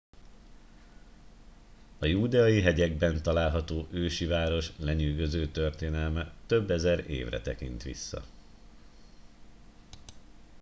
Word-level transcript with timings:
a 1.99 2.05
júdeai 2.05 2.61
hegyekben 2.61 3.21
található 3.23 3.87
ősi 3.91 4.25
város 4.25 4.71
lenyűgöző 4.77 5.47
történelme 5.47 6.33
több 6.47 6.71
ezer 6.71 7.09
évre 7.09 7.41
tekint 7.41 7.83
vissza 7.83 8.23